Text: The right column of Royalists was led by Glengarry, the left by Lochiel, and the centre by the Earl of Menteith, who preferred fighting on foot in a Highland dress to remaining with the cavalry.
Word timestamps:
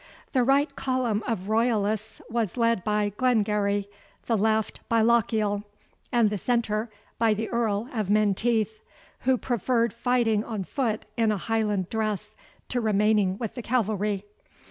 The 0.33 0.43
right 0.43 0.75
column 0.75 1.21
of 1.27 1.47
Royalists 1.47 2.23
was 2.27 2.57
led 2.57 2.83
by 2.83 3.09
Glengarry, 3.17 3.87
the 4.25 4.35
left 4.35 4.79
by 4.89 5.01
Lochiel, 5.03 5.63
and 6.11 6.31
the 6.31 6.39
centre 6.39 6.89
by 7.19 7.35
the 7.35 7.47
Earl 7.49 7.87
of 7.93 8.09
Menteith, 8.09 8.81
who 9.25 9.37
preferred 9.37 9.93
fighting 9.93 10.43
on 10.43 10.63
foot 10.63 11.05
in 11.17 11.31
a 11.31 11.37
Highland 11.37 11.89
dress 11.91 12.35
to 12.69 12.81
remaining 12.81 13.37
with 13.37 13.53
the 13.53 13.61
cavalry. 13.61 14.25